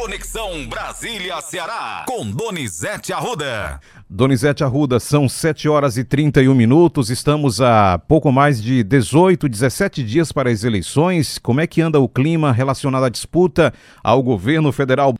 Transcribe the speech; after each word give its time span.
Conexão 0.00 0.64
Brasília-Ceará, 0.68 2.04
com 2.06 2.30
Donizete 2.30 3.12
Arruda. 3.12 3.80
Donizete 4.08 4.62
Arruda, 4.62 5.00
são 5.00 5.28
7 5.28 5.68
horas 5.68 5.96
e 5.96 6.04
31 6.04 6.54
minutos. 6.54 7.10
Estamos 7.10 7.60
a 7.60 7.98
pouco 7.98 8.30
mais 8.30 8.62
de 8.62 8.84
18, 8.84 9.48
17 9.48 10.04
dias 10.04 10.30
para 10.30 10.50
as 10.50 10.62
eleições. 10.62 11.36
Como 11.36 11.60
é 11.60 11.66
que 11.66 11.80
anda 11.80 11.98
o 11.98 12.08
clima 12.08 12.52
relacionado 12.52 13.06
à 13.06 13.08
disputa 13.08 13.74
ao 14.00 14.22
governo 14.22 14.70
federal? 14.70 15.14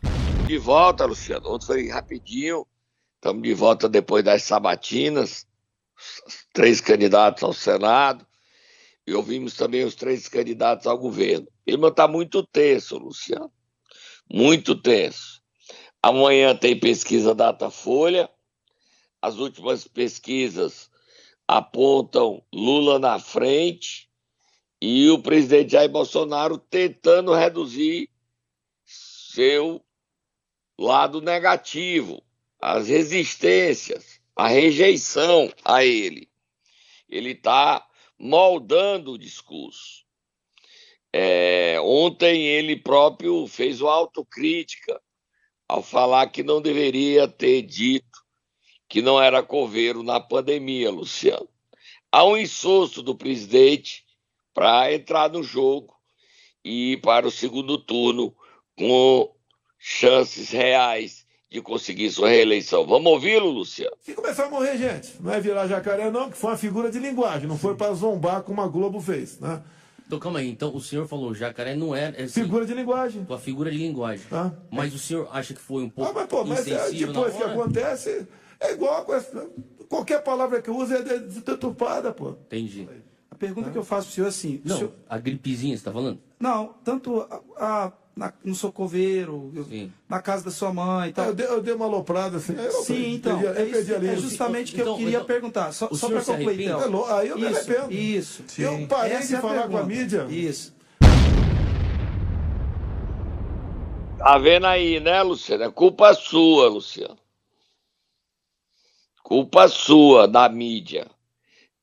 De 0.46 0.58
volta, 0.58 1.04
Luciano. 1.06 1.54
Ontem 1.54 1.66
foi 1.66 1.88
rapidinho. 1.88 2.64
Estamos 3.16 3.42
de 3.42 3.54
volta 3.54 3.88
depois 3.88 4.22
das 4.22 4.44
sabatinas. 4.44 5.44
Três 6.54 6.80
candidatos 6.80 7.42
ao 7.42 7.52
Senado. 7.52 8.24
E 9.04 9.12
ouvimos 9.12 9.54
também 9.54 9.84
os 9.84 9.96
três 9.96 10.28
candidatos 10.28 10.86
ao 10.86 10.96
governo. 10.96 11.48
O 11.48 11.64
clima 11.66 11.88
está 11.88 12.06
muito 12.06 12.46
tenso, 12.46 12.96
Luciano 12.96 13.50
muito 14.30 14.74
tenso. 14.74 15.42
Amanhã 16.02 16.54
tem 16.54 16.78
pesquisa 16.78 17.34
Datafolha. 17.34 18.30
As 19.20 19.36
últimas 19.36 19.86
pesquisas 19.86 20.90
apontam 21.46 22.42
Lula 22.52 22.98
na 22.98 23.18
frente 23.18 24.08
e 24.80 25.08
o 25.10 25.20
presidente 25.20 25.72
Jair 25.72 25.90
Bolsonaro 25.90 26.58
tentando 26.58 27.34
reduzir 27.34 28.08
seu 28.84 29.84
lado 30.78 31.20
negativo, 31.20 32.22
as 32.60 32.86
resistências, 32.86 34.20
a 34.36 34.46
rejeição 34.46 35.52
a 35.64 35.84
ele. 35.84 36.30
Ele 37.08 37.32
está 37.32 37.84
moldando 38.18 39.12
o 39.12 39.18
discurso. 39.18 40.04
É, 41.12 41.78
ontem 41.80 42.42
ele 42.42 42.76
próprio 42.76 43.46
fez 43.46 43.80
uma 43.80 43.92
autocrítica 43.92 45.00
ao 45.66 45.82
falar 45.82 46.26
que 46.28 46.42
não 46.42 46.60
deveria 46.60 47.26
ter 47.26 47.62
dito 47.62 48.06
que 48.88 49.02
não 49.02 49.20
era 49.20 49.42
coveiro 49.42 50.02
na 50.02 50.18
pandemia, 50.18 50.90
Luciano. 50.90 51.48
Há 52.10 52.24
um 52.24 52.36
insosso 52.36 53.02
do 53.02 53.14
presidente 53.14 54.02
para 54.54 54.92
entrar 54.92 55.30
no 55.30 55.42
jogo 55.42 55.94
e 56.64 56.92
ir 56.92 56.96
para 57.02 57.26
o 57.26 57.30
segundo 57.30 57.76
turno 57.76 58.34
com 58.76 59.30
chances 59.78 60.50
reais 60.50 61.26
de 61.50 61.60
conseguir 61.60 62.10
sua 62.10 62.28
reeleição. 62.28 62.86
Vamos 62.86 63.12
ouvi-lo, 63.12 63.50
Luciano? 63.50 63.96
Se 64.00 64.14
começar 64.14 64.46
a 64.46 64.50
morrer 64.50 64.76
gente, 64.76 65.20
não 65.20 65.32
é 65.32 65.40
virar 65.40 65.66
jacaré 65.66 66.10
não, 66.10 66.30
que 66.30 66.36
foi 66.36 66.50
uma 66.50 66.56
figura 66.56 66.90
de 66.90 66.98
linguagem, 66.98 67.46
não 67.46 67.58
foi 67.58 67.74
para 67.74 67.92
zombar 67.94 68.42
como 68.42 68.60
a 68.60 68.66
Globo 68.66 69.00
fez, 69.00 69.38
né? 69.38 69.62
Então, 70.08 70.18
calma 70.18 70.38
aí. 70.38 70.48
Então, 70.48 70.74
o 70.74 70.80
senhor 70.80 71.06
falou 71.06 71.34
jacaré 71.34 71.76
não 71.76 71.94
é... 71.94 72.14
é 72.16 72.22
assim, 72.22 72.42
figura 72.42 72.64
de 72.64 72.72
linguagem. 72.72 73.26
Tua 73.26 73.38
figura 73.38 73.70
de 73.70 73.76
linguagem. 73.76 74.24
Ah, 74.32 74.50
mas 74.70 74.94
é. 74.94 74.96
o 74.96 74.98
senhor 74.98 75.28
acha 75.30 75.52
que 75.52 75.60
foi 75.60 75.82
um 75.82 75.90
pouco 75.90 76.10
ah, 76.10 76.14
mas, 76.14 76.26
pô, 76.26 76.44
mas 76.44 76.66
é, 76.66 76.90
depois 76.90 77.36
que 77.36 77.42
acontece, 77.42 78.26
é 78.58 78.72
igual 78.72 79.06
a 79.12 79.84
qualquer 79.86 80.22
palavra 80.22 80.62
que 80.62 80.70
usa 80.70 80.96
é 80.96 81.18
deturpada, 81.18 82.10
pô. 82.10 82.30
Entendi. 82.30 82.88
A 83.30 83.34
pergunta 83.34 83.68
ah. 83.68 83.72
que 83.72 83.76
eu 83.76 83.84
faço 83.84 84.06
pro 84.06 84.14
senhor 84.14 84.26
é 84.26 84.28
assim... 84.30 84.62
Não, 84.64 84.76
senhor... 84.78 84.92
a 85.06 85.18
gripezinha, 85.18 85.76
você 85.76 85.84
tá 85.84 85.92
falando? 85.92 86.18
Não, 86.40 86.74
tanto 86.82 87.20
a, 87.20 87.42
a 87.58 87.92
na, 88.18 88.32
no 88.44 88.54
socoveiro, 88.54 89.52
na 90.08 90.20
casa 90.20 90.44
da 90.44 90.50
sua 90.50 90.72
mãe 90.72 91.10
e 91.10 91.12
tal. 91.12 91.26
Eu 91.26 91.34
dei, 91.34 91.46
eu 91.46 91.62
dei 91.62 91.72
uma 91.72 91.84
aloprada 91.84 92.38
assim. 92.38 92.52
Eu 92.56 92.72
Sim, 92.72 93.14
então. 93.14 93.40
é, 93.40 93.64
isso, 93.64 93.94
é 93.94 94.16
justamente 94.16 94.72
o 94.72 94.74
que 94.74 94.80
então, 94.80 94.94
eu 94.94 94.98
queria 94.98 95.14
então, 95.14 95.24
perguntar. 95.24 95.72
Só, 95.72 95.88
só 95.94 96.08
para 96.08 96.24
concluir, 96.24 96.64
então. 96.64 97.08
É, 97.08 97.12
aí 97.12 97.28
eu 97.28 97.38
me 97.38 97.48
isso, 97.48 97.70
arrependo. 97.70 97.92
Isso. 97.92 98.44
Eu 98.58 98.86
parei 98.88 99.12
Essa 99.12 99.28
de 99.28 99.34
é 99.36 99.40
falar 99.40 99.68
com 99.68 99.78
a 99.78 99.84
mídia. 99.84 100.26
Isso. 100.28 100.76
Tá 104.18 104.36
vendo 104.36 104.66
aí, 104.66 104.98
né, 104.98 105.22
Luciano? 105.22 105.62
É 105.62 105.70
culpa 105.70 106.12
sua, 106.12 106.68
Luciano. 106.68 107.16
Culpa 109.22 109.68
sua 109.68 110.26
da 110.26 110.48
mídia. 110.48 111.06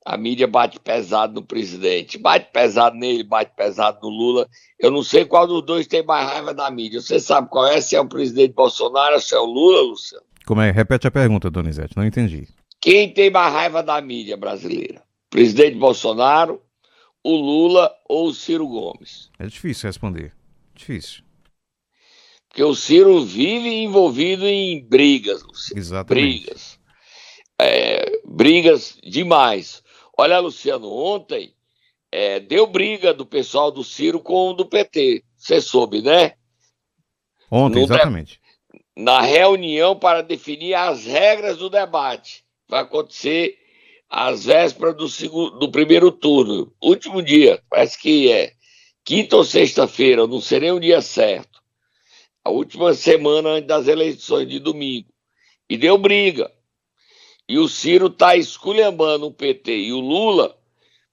A 0.05 0.17
mídia 0.17 0.45
bate 0.45 0.79
pesado 0.79 1.33
no 1.33 1.43
presidente, 1.43 2.19
bate 2.19 2.51
pesado 2.53 2.95
nele, 2.95 3.23
bate 3.23 3.51
pesado 3.55 3.99
no 4.03 4.09
Lula. 4.09 4.47
Eu 4.79 4.91
não 4.91 5.01
sei 5.01 5.25
qual 5.25 5.47
dos 5.47 5.65
dois 5.65 5.87
tem 5.87 6.05
mais 6.05 6.29
raiva 6.29 6.53
da 6.53 6.69
mídia. 6.69 7.01
Você 7.01 7.19
sabe 7.19 7.49
qual 7.49 7.65
é? 7.65 7.81
Se 7.81 7.95
é 7.95 7.99
o 7.99 8.07
presidente 8.07 8.53
Bolsonaro, 8.53 9.19
se 9.19 9.33
é 9.33 9.39
o 9.39 9.45
Lula, 9.45 9.81
Luciano? 9.81 10.23
Como 10.45 10.61
é? 10.61 10.69
Repete 10.69 11.07
a 11.07 11.11
pergunta, 11.11 11.49
Donizete, 11.49 11.97
não 11.97 12.05
entendi. 12.05 12.47
Quem 12.79 13.11
tem 13.11 13.31
mais 13.31 13.51
raiva 13.51 13.81
da 13.81 13.99
mídia 13.99 14.37
brasileira? 14.37 15.01
Presidente 15.27 15.75
Bolsonaro, 15.75 16.61
o 17.23 17.35
Lula 17.35 17.91
ou 18.07 18.27
o 18.27 18.33
Ciro 18.33 18.67
Gomes? 18.67 19.31
É 19.39 19.47
difícil 19.47 19.87
responder. 19.87 20.33
Difícil. 20.75 21.23
Porque 22.47 22.63
o 22.63 22.75
Ciro 22.75 23.25
vive 23.25 23.69
envolvido 23.69 24.45
em 24.45 24.87
brigas, 24.87 25.41
Luciano. 25.41 25.79
Exatamente. 25.79 26.45
Brigas. 26.45 26.79
É, 27.59 28.21
brigas 28.23 28.97
demais. 29.03 29.83
Olha, 30.17 30.39
Luciano, 30.39 30.91
ontem 30.91 31.53
é, 32.11 32.39
deu 32.39 32.65
briga 32.65 33.13
do 33.13 33.25
pessoal 33.25 33.71
do 33.71 33.83
Ciro 33.83 34.19
com 34.19 34.49
o 34.49 34.53
do 34.53 34.65
PT. 34.65 35.23
Você 35.35 35.59
soube, 35.59 36.01
né? 36.01 36.33
Ontem, 37.51 37.79
no 37.79 37.85
exatamente. 37.85 38.39
Na 38.95 39.21
reunião 39.21 39.97
para 39.97 40.21
definir 40.21 40.73
as 40.73 41.05
regras 41.05 41.57
do 41.57 41.69
debate. 41.69 42.45
Vai 42.67 42.81
acontecer 42.81 43.57
às 44.09 44.45
vésperas 44.45 44.95
do, 44.95 45.09
segundo, 45.09 45.59
do 45.59 45.69
primeiro 45.69 46.11
turno. 46.11 46.73
Último 46.81 47.21
dia, 47.21 47.61
parece 47.69 47.99
que 47.99 48.31
é 48.31 48.53
quinta 49.03 49.35
ou 49.35 49.43
sexta-feira, 49.43 50.25
não 50.25 50.39
seria 50.39 50.73
o 50.73 50.79
dia 50.79 51.01
certo. 51.01 51.61
A 52.43 52.49
última 52.49 52.93
semana 52.93 53.49
antes 53.49 53.67
das 53.67 53.87
eleições 53.87 54.47
de 54.47 54.59
domingo. 54.59 55.09
E 55.69 55.77
deu 55.77 55.97
briga. 55.97 56.51
E 57.47 57.59
o 57.59 57.67
Ciro 57.67 58.07
está 58.07 58.35
esculhambando 58.35 59.27
o 59.27 59.31
PT 59.31 59.71
e 59.71 59.93
o 59.93 59.99
Lula 59.99 60.55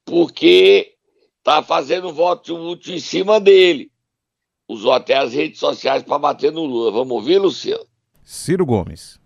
porque 0.05 0.95
está 1.39 1.63
fazendo 1.63 2.13
voto 2.13 2.57
útil 2.57 2.95
em 2.95 3.01
cima 3.01 3.39
dele. 3.39 3.91
Usou 4.69 4.93
até 4.93 5.17
as 5.17 5.35
redes 5.35 5.59
sociais 5.59 6.03
para 6.03 6.19
bater 6.19 6.51
no 6.51 6.65
Lula. 6.65 6.91
Vamos 6.91 7.13
ouvir, 7.13 7.39
Luciano? 7.39 7.85
Ciro 8.25 8.65
Gomes. 8.65 9.21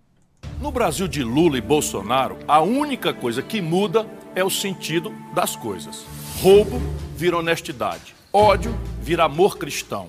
No 0.61 0.73
Brasil 0.73 1.07
de 1.07 1.23
Lula 1.23 1.59
e 1.59 1.61
Bolsonaro, 1.61 2.39
a 2.49 2.61
única 2.61 3.13
coisa 3.13 3.43
que 3.43 3.61
muda 3.61 4.09
é 4.35 4.43
o 4.43 4.51
sentido 4.51 5.11
das 5.35 5.55
coisas. 5.55 6.05
Roubo 6.41 6.79
vira 7.15 7.39
honestidade. 7.39 8.15
Ódio 8.33 8.75
vira 9.01 9.25
amor 9.25 9.59
cristão. 9.59 10.09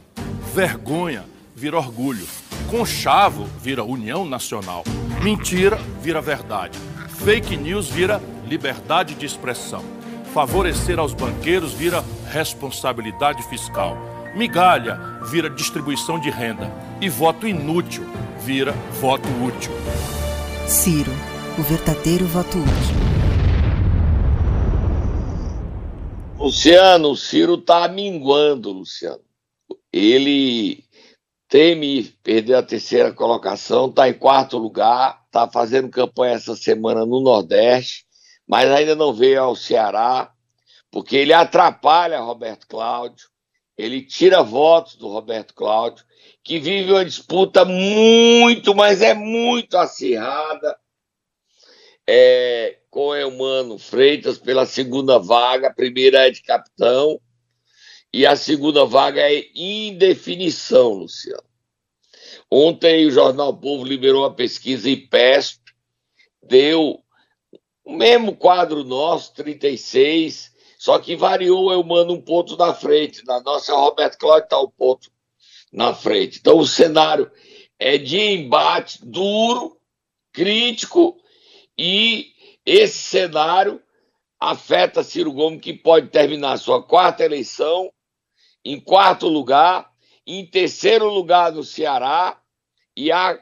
Vergonha 0.53 1.25
vira 1.53 1.77
orgulho. 1.77 2.25
Conchavo 2.71 3.43
vira 3.61 3.83
união 3.83 4.25
nacional. 4.25 4.83
Mentira 5.27 5.75
vira 6.01 6.21
verdade. 6.21 6.79
Fake 7.09 7.57
news 7.57 7.89
vira 7.89 8.21
liberdade 8.47 9.13
de 9.13 9.25
expressão. 9.25 9.83
Favorecer 10.33 10.97
aos 10.97 11.13
banqueiros 11.13 11.73
vira 11.73 12.01
responsabilidade 12.31 13.43
fiscal. 13.49 13.97
Migalha 14.37 14.97
vira 15.29 15.49
distribuição 15.49 16.17
de 16.17 16.29
renda. 16.29 16.71
E 17.01 17.09
voto 17.09 17.45
inútil 17.45 18.05
vira 18.39 18.71
voto 19.01 19.27
útil. 19.45 19.73
Ciro, 20.65 21.11
o 21.59 21.61
verdadeiro 21.61 22.25
voto 22.25 22.57
útil. 22.57 22.95
Luciano, 26.39 27.09
o 27.09 27.17
Ciro 27.17 27.57
tá 27.57 27.85
minguando, 27.89 28.71
Luciano. 28.71 29.19
Ele 29.91 30.85
teme 31.47 32.03
perder 32.23 32.55
a 32.55 32.63
terceira 32.63 33.11
colocação, 33.11 33.89
está 33.89 34.09
em 34.09 34.13
quarto 34.13 34.57
lugar, 34.57 35.21
está 35.25 35.47
fazendo 35.47 35.89
campanha 35.89 36.35
essa 36.35 36.55
semana 36.55 37.05
no 37.05 37.21
Nordeste, 37.21 38.05
mas 38.47 38.69
ainda 38.69 38.95
não 38.95 39.13
veio 39.13 39.41
ao 39.41 39.55
Ceará, 39.55 40.31
porque 40.91 41.15
ele 41.15 41.33
atrapalha 41.33 42.19
Roberto 42.19 42.67
Cláudio, 42.67 43.27
ele 43.77 44.01
tira 44.01 44.41
votos 44.41 44.95
do 44.95 45.07
Roberto 45.07 45.53
Cláudio, 45.53 46.03
que 46.43 46.59
vive 46.59 46.91
uma 46.91 47.05
disputa 47.05 47.63
muito, 47.63 48.73
mas 48.73 49.01
é 49.01 49.13
muito 49.13 49.77
acirrada 49.77 50.77
é, 52.07 52.77
com 52.89 53.13
Eumano 53.13 53.77
Freitas 53.77 54.37
pela 54.37 54.65
segunda 54.65 55.19
vaga, 55.19 55.67
a 55.67 55.73
primeira 55.73 56.25
é 56.25 56.31
de 56.31 56.41
capitão, 56.41 57.19
e 58.17 58.25
a 58.25 58.35
segunda 58.35 58.83
vaga 58.83 59.21
é 59.31 59.45
indefinição, 59.53 60.93
Luciano. 60.93 61.43
Ontem 62.49 63.05
o 63.05 63.11
Jornal 63.11 63.55
Povo 63.55 63.83
liberou 63.83 64.23
uma 64.23 64.33
pesquisa 64.33 64.89
IPESP, 64.89 65.59
deu 66.41 66.99
o 67.85 67.93
mesmo 67.93 68.35
quadro 68.35 68.83
nosso, 68.83 69.35
36, 69.35 70.51
só 70.79 70.97
que 70.97 71.15
variou, 71.15 71.71
eu 71.71 71.83
mando 71.83 72.11
um 72.11 72.19
ponto 72.19 72.57
na 72.57 72.73
frente. 72.73 73.23
Na 73.23 73.39
nossa, 73.39 73.75
Roberto 73.75 74.17
Cláudio 74.17 74.45
está 74.45 74.59
um 74.59 74.71
ponto 74.71 75.11
na 75.71 75.93
frente. 75.93 76.39
Então 76.39 76.57
o 76.57 76.65
cenário 76.65 77.31
é 77.77 77.99
de 77.99 78.19
embate 78.19 78.97
duro, 79.05 79.77
crítico, 80.33 81.21
e 81.77 82.33
esse 82.65 82.97
cenário 82.97 83.79
afeta 84.39 85.03
Ciro 85.03 85.31
Gomes, 85.31 85.61
que 85.61 85.71
pode 85.71 86.07
terminar 86.07 86.57
sua 86.57 86.81
quarta 86.81 87.23
eleição 87.23 87.91
em 88.63 88.79
quarto 88.79 89.27
lugar 89.27 89.91
em 90.27 90.45
terceiro 90.45 91.09
lugar 91.09 91.53
no 91.53 91.63
Ceará 91.63 92.37
e 92.95 93.09
a 93.11 93.41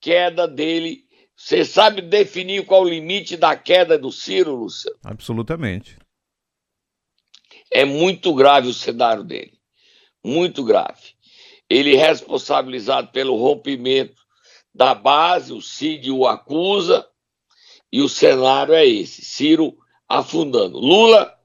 queda 0.00 0.46
dele. 0.46 1.04
Você 1.34 1.64
sabe 1.64 2.00
definir 2.00 2.64
qual 2.64 2.82
o 2.82 2.88
limite 2.88 3.36
da 3.36 3.56
queda 3.56 3.98
do 3.98 4.12
Ciro, 4.12 4.54
Luciano? 4.54 4.96
Absolutamente. 5.04 5.98
É 7.70 7.84
muito 7.84 8.32
grave 8.32 8.68
o 8.68 8.74
cenário 8.74 9.24
dele. 9.24 9.58
Muito 10.22 10.62
grave. 10.62 11.14
Ele 11.68 11.96
é 11.96 12.06
responsabilizado 12.06 13.08
pelo 13.10 13.36
rompimento 13.36 14.20
da 14.72 14.94
base, 14.94 15.52
o 15.52 15.60
Cid 15.60 16.10
o 16.10 16.26
acusa, 16.26 17.08
e 17.92 18.02
o 18.02 18.08
cenário 18.08 18.74
é 18.74 18.86
esse: 18.86 19.24
Ciro 19.24 19.76
afundando. 20.08 20.78
Lula 20.78 21.39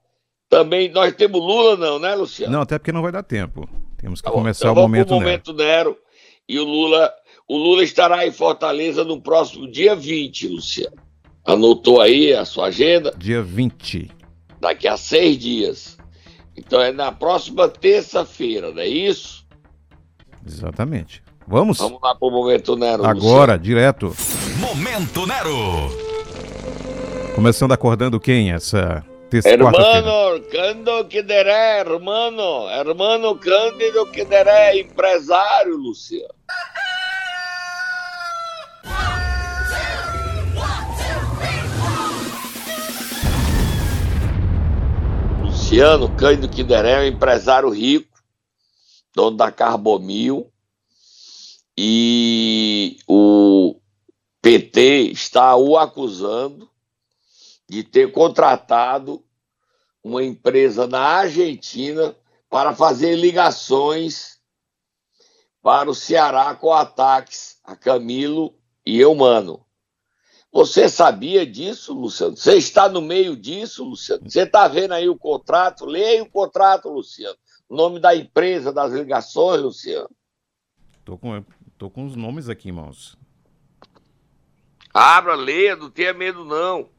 também. 0.49 0.89
Nós 0.89 1.13
temos 1.13 1.39
Lula, 1.39 1.77
não, 1.77 1.99
né, 1.99 2.15
Luciano? 2.15 2.53
Não, 2.53 2.61
até 2.61 2.77
porque 2.77 2.91
não 2.91 3.01
vai 3.01 3.11
dar 3.11 3.23
tempo. 3.23 3.67
Temos 3.97 4.21
que 4.21 4.25
Tá 4.25 4.31
começar 4.31 4.69
então 4.69 4.73
o 4.73 4.87
momento, 4.87 5.07
pro 5.07 5.15
momento 5.15 5.53
Nero. 5.53 5.97
E 6.47 6.59
o 6.59 6.63
Lula, 6.63 7.11
o 7.47 7.57
Lula 7.57 7.83
estará 7.83 8.25
em 8.27 8.31
Fortaleza 8.31 9.03
no 9.03 9.21
próximo 9.21 9.69
dia 9.69 9.95
20, 9.95 10.47
Luciano. 10.47 10.95
Anotou 11.45 12.01
aí 12.01 12.33
a 12.33 12.43
sua 12.45 12.67
agenda? 12.67 13.13
Dia 13.17 13.41
20. 13.41 14.09
Daqui 14.59 14.87
a 14.87 14.97
seis 14.97 15.37
dias. 15.37 15.97
Então 16.57 16.81
é 16.81 16.91
na 16.91 17.11
próxima 17.11 17.67
terça-feira, 17.67 18.71
não 18.71 18.81
é 18.81 18.87
isso? 18.87 19.45
Exatamente. 20.45 21.21
Vamos? 21.47 21.77
Vamos 21.77 21.99
lá 22.01 22.15
pro 22.15 22.31
momento 22.31 22.75
Nero. 22.75 23.05
Agora, 23.05 23.57
direto. 23.57 24.15
Momento 24.59 25.27
Nero. 25.27 25.51
Começando 27.35 27.73
acordando 27.73 28.19
quem 28.19 28.51
essa? 28.51 29.05
Hermano, 29.31 30.39
Cândido 30.51 31.05
Quideré, 31.05 31.79
hermano, 31.79 32.69
hermano 32.69 33.35
Cândido 33.35 34.05
Quideré, 34.11 34.79
empresário, 34.79 35.75
Luciano. 35.75 36.33
Luciano 45.41 46.15
Cândido 46.15 46.47
Quideré 46.47 46.91
é 46.91 46.99
um 46.99 47.07
empresário 47.07 47.69
rico, 47.69 48.21
dono 49.13 49.35
da 49.35 49.51
Carbomil, 49.51 50.51
e 51.75 52.97
o 53.07 53.75
PT 54.41 55.09
está 55.11 55.55
o 55.55 55.77
acusando 55.77 56.69
de 57.67 57.83
ter 57.83 58.11
contratado 58.11 59.23
uma 60.03 60.23
empresa 60.23 60.85
na 60.85 61.01
Argentina 61.01 62.15
para 62.49 62.75
fazer 62.75 63.15
ligações 63.15 64.39
para 65.61 65.89
o 65.89 65.95
Ceará 65.95 66.53
com 66.53 66.71
ataques 66.71 67.59
a 67.63 67.75
Camilo 67.75 68.55
e 68.85 68.99
Eumano. 68.99 69.65
Você 70.51 70.87
sabia 70.87 71.45
disso, 71.45 71.93
Luciano? 71.93 72.37
Você 72.37 72.55
está 72.55 72.87
no 72.87 73.01
meio 73.01 73.35
disso, 73.35 73.83
Luciano? 73.83 74.29
Você 74.29 74.43
está 74.43 74.67
vendo 74.67 74.93
aí 74.93 75.09
o 75.09 75.17
contrato? 75.17 75.85
Leia 75.85 76.23
o 76.23 76.29
contrato, 76.29 76.87
Luciano. 76.87 77.35
O 77.67 77.75
nome 77.75 77.99
da 77.99 78.15
empresa, 78.15 78.71
das 78.71 78.93
ligações, 78.93 79.61
Luciano. 79.61 80.09
Tô 81.03 81.17
com, 81.17 81.43
tô 81.77 81.89
com 81.89 82.05
os 82.05 82.15
nomes 82.15 82.47
aqui, 82.47 82.69
irmãos. 82.69 83.17
Abra, 84.93 85.35
leia, 85.35 85.75
não 85.75 85.89
tenha 85.89 86.13
medo, 86.13 86.45
não. 86.45 86.89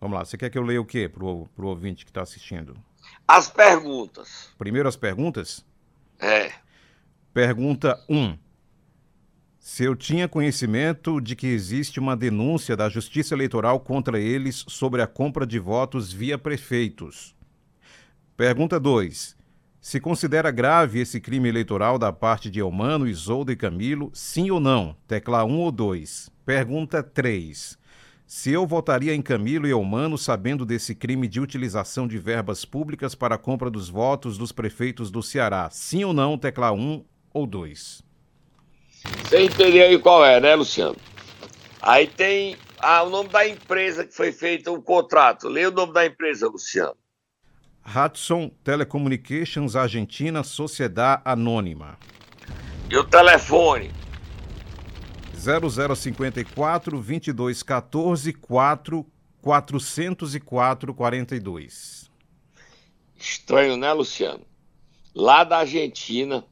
Vamos 0.00 0.16
lá, 0.16 0.24
você 0.24 0.38
quer 0.38 0.48
que 0.48 0.56
eu 0.56 0.62
leia 0.62 0.80
o 0.80 0.84
quê 0.84 1.08
pro, 1.08 1.46
pro 1.54 1.68
ouvinte 1.68 2.04
que 2.04 2.10
está 2.10 2.22
assistindo? 2.22 2.74
As 3.28 3.48
perguntas. 3.48 4.48
Primeiro 4.56 4.88
as 4.88 4.96
perguntas? 4.96 5.64
É. 6.18 6.52
Pergunta 7.34 8.02
1. 8.08 8.36
Se 9.58 9.84
eu 9.84 9.94
tinha 9.94 10.26
conhecimento 10.26 11.20
de 11.20 11.36
que 11.36 11.46
existe 11.46 12.00
uma 12.00 12.16
denúncia 12.16 12.74
da 12.76 12.88
Justiça 12.88 13.34
Eleitoral 13.34 13.78
contra 13.78 14.18
eles 14.18 14.64
sobre 14.66 15.02
a 15.02 15.06
compra 15.06 15.46
de 15.46 15.58
votos 15.58 16.10
via 16.12 16.38
prefeitos. 16.38 17.36
Pergunta 18.36 18.80
2. 18.80 19.36
Se 19.80 20.00
considera 20.00 20.50
grave 20.50 21.00
esse 21.00 21.20
crime 21.20 21.48
eleitoral 21.48 21.98
da 21.98 22.12
parte 22.12 22.50
de 22.50 22.60
Elmano, 22.60 23.06
Isolda 23.06 23.52
e 23.52 23.56
Camilo, 23.56 24.10
sim 24.14 24.50
ou 24.50 24.60
não? 24.60 24.96
Tecla 25.06 25.44
1 25.44 25.58
ou 25.58 25.70
2. 25.70 26.30
Pergunta 26.44 27.02
3. 27.02 27.78
Se 28.32 28.52
eu 28.52 28.64
votaria 28.64 29.12
em 29.12 29.20
Camilo 29.20 29.66
e 29.66 29.72
Elmano 29.72 30.16
sabendo 30.16 30.64
desse 30.64 30.94
crime 30.94 31.26
de 31.26 31.40
utilização 31.40 32.06
de 32.06 32.16
verbas 32.16 32.64
públicas 32.64 33.12
para 33.12 33.34
a 33.34 33.38
compra 33.38 33.68
dos 33.68 33.88
votos 33.88 34.38
dos 34.38 34.52
prefeitos 34.52 35.10
do 35.10 35.20
Ceará, 35.20 35.68
sim 35.68 36.04
ou 36.04 36.12
não? 36.12 36.38
Tecla 36.38 36.70
1 36.70 37.04
ou 37.34 37.44
2. 37.44 38.04
Você 39.24 39.42
entendeu 39.42 39.84
aí 39.84 39.98
qual 39.98 40.24
é, 40.24 40.38
né, 40.38 40.54
Luciano? 40.54 40.94
Aí 41.82 42.06
tem 42.06 42.56
ah, 42.78 43.02
o 43.02 43.10
nome 43.10 43.30
da 43.30 43.48
empresa 43.48 44.06
que 44.06 44.14
foi 44.14 44.30
feito 44.30 44.72
o 44.72 44.80
contrato. 44.80 45.48
Leia 45.48 45.68
o 45.68 45.72
nome 45.72 45.92
da 45.92 46.06
empresa, 46.06 46.46
Luciano. 46.46 46.94
Hudson 47.84 48.48
Telecommunications 48.62 49.74
Argentina 49.74 50.44
Sociedade 50.44 51.22
Anônima. 51.24 51.98
E 52.88 52.96
o 52.96 53.02
telefone? 53.02 53.90
0054 55.40 56.90
2214 56.98 58.32
4 58.34 59.06
404 59.40 60.94
42. 60.94 62.10
Estranho, 63.18 63.76
né, 63.76 63.92
Luciano? 63.92 64.44
Lá 65.14 65.44
da 65.44 65.58
Argentina. 65.58 66.44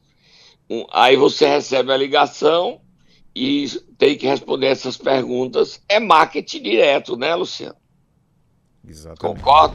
um- 0.70 0.84
aí 0.92 1.16
você 1.16 1.48
recebe 1.48 1.90
a 1.90 1.96
ligação 1.96 2.82
e 3.34 3.66
tem 3.96 4.18
que 4.18 4.26
responder 4.26 4.66
essas 4.66 4.98
perguntas. 4.98 5.82
É 5.88 5.98
marketing 5.98 6.62
direto, 6.62 7.16
né, 7.16 7.34
Luciano? 7.34 7.74
Exatamente. 8.86 9.20
Concorda? 9.20 9.74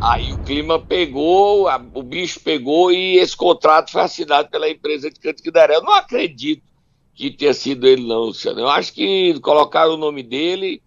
Aí 0.00 0.32
o 0.32 0.38
clima 0.42 0.80
pegou, 0.84 1.68
a- 1.68 1.80
o 1.94 2.02
bicho 2.02 2.40
pegou 2.40 2.90
e 2.90 3.18
esse 3.18 3.36
contrato 3.36 3.92
foi 3.92 4.02
assinado 4.02 4.50
pela 4.50 4.68
empresa 4.68 5.08
de 5.08 5.20
Canto. 5.20 5.42
Eu 5.44 5.82
não 5.84 5.94
acredito 5.94 6.65
que 7.16 7.30
tenha 7.30 7.54
sido 7.54 7.86
ele, 7.86 8.06
não, 8.06 8.24
Luciano. 8.24 8.60
Eu 8.60 8.68
acho 8.68 8.92
que 8.92 9.40
colocaram 9.40 9.94
o 9.94 9.96
nome 9.96 10.22
dele 10.22 10.82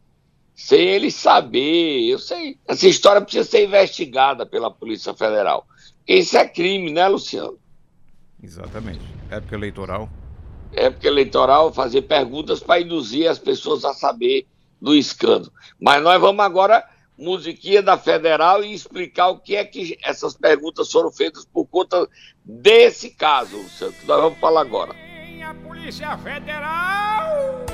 sem 0.54 0.80
ele 0.80 1.10
saber. 1.10 2.08
Eu 2.08 2.20
sei. 2.20 2.60
Essa 2.68 2.88
história 2.88 3.20
precisa 3.20 3.50
ser 3.50 3.66
investigada 3.66 4.46
pela 4.46 4.70
Polícia 4.70 5.14
Federal. 5.16 5.66
Isso 6.08 6.38
é 6.38 6.48
crime, 6.48 6.92
né, 6.92 7.08
Luciano? 7.08 7.58
Exatamente. 8.42 9.02
Época 9.30 9.56
eleitoral. 9.56 10.08
época 10.72 11.08
eleitoral, 11.08 11.74
fazer 11.74 12.04
perguntas 12.04 12.60
para 12.60 12.80
induzir 12.80 13.28
as 13.28 13.40
pessoas 13.40 13.84
a 13.84 13.94
saber 13.96 14.46
do 14.80 14.96
escândalo. 14.96 15.52
Mas 15.80 16.02
nós 16.04 16.22
vamos 16.22 16.46
agora, 16.46 16.88
musiquinha 17.18 17.82
da 17.82 17.98
Federal, 17.98 18.64
e 18.64 18.72
explicar 18.72 19.30
o 19.30 19.40
que 19.40 19.56
é 19.56 19.66
que 19.66 19.98
essas 20.04 20.36
perguntas 20.38 20.92
foram 20.92 21.12
feitas 21.12 21.44
por 21.44 21.66
conta 21.66 22.08
desse 22.46 23.10
caso, 23.10 23.58
Luciano, 23.58 23.94
que 23.94 24.06
nós 24.06 24.22
vamos 24.22 24.40
falar 24.40 24.62
agora. 24.62 25.09
A 25.50 25.54
Polícia 25.56 26.16
Federal! 26.20 27.66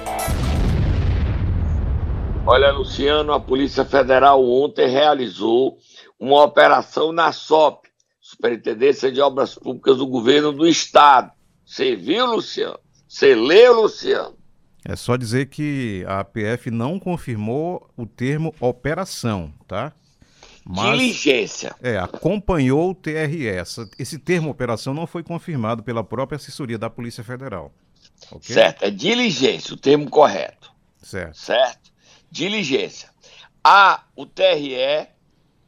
Olha, 2.48 2.72
Luciano, 2.72 3.34
a 3.34 3.40
Polícia 3.42 3.84
Federal 3.84 4.42
ontem 4.50 4.88
realizou 4.88 5.78
uma 6.18 6.42
operação 6.42 7.12
na 7.12 7.34
SOP, 7.34 7.90
Superintendência 8.22 9.12
de 9.12 9.20
Obras 9.20 9.56
Públicas 9.56 9.98
do 9.98 10.08
Governo 10.08 10.54
do 10.54 10.66
Estado. 10.66 11.34
Você 11.66 11.98
viu, 11.98 12.26
Luciano? 12.26 12.80
Você 13.10 13.36
leu, 13.36 13.82
Luciano? 13.82 14.38
É 14.86 14.96
só 14.96 15.18
dizer 15.18 15.48
que 15.48 16.06
a 16.08 16.22
APF 16.22 16.72
não 16.72 16.98
confirmou 16.98 17.90
o 17.98 18.06
termo 18.06 18.56
operação, 18.62 19.54
tá? 19.68 19.92
Diligência. 20.68 21.76
É, 21.82 21.98
acompanhou 21.98 22.90
o 22.92 22.96
TRE. 22.96 23.48
Essa- 23.48 23.90
esse 24.00 24.18
termo 24.18 24.50
operação 24.50 24.94
não 24.94 25.06
foi 25.06 25.22
confirmado 25.24 25.84
pela 25.84 26.04
própria 26.04 26.38
assessoria 26.38 26.78
da 26.78 26.90
Polícia 26.90 27.24
Federal. 27.24 27.72
Ok? 28.32 28.54
Certo, 28.54 28.84
é 28.84 28.90
diligência, 28.90 29.74
o 29.74 29.78
termo 29.78 30.10
correto. 30.10 30.72
Certo. 31.02 31.38
certo? 31.38 31.92
Diligência. 32.32 33.10
A, 33.64 34.04
o 34.16 34.26
TRE 34.26 35.08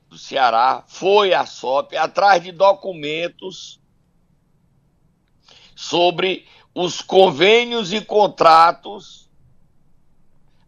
do 0.09 0.17
Ceará 0.17 0.83
foi 0.87 1.33
à 1.33 1.45
SOP 1.45 1.95
atrás 1.95 2.41
de 2.43 2.51
documentos 2.51 3.79
sobre 5.75 6.45
os 6.73 7.01
convênios 7.01 7.93
e 7.93 8.01
contratos 8.01 9.29